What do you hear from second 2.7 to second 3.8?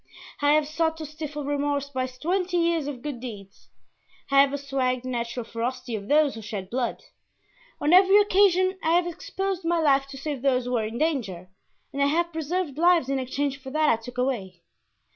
of good deeds;